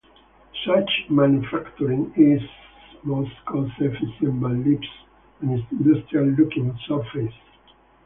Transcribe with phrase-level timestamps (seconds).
[0.65, 2.41] Such manufacturing is
[3.03, 4.87] most cost efficient but leaves
[5.41, 7.35] an industrial looking surface.